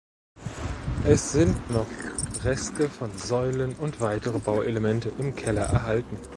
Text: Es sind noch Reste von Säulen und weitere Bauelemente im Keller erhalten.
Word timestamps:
Es 1.05 1.31
sind 1.31 1.69
noch 1.69 1.85
Reste 2.43 2.89
von 2.89 3.15
Säulen 3.19 3.75
und 3.75 4.01
weitere 4.01 4.39
Bauelemente 4.39 5.13
im 5.19 5.35
Keller 5.35 5.61
erhalten. 5.65 6.17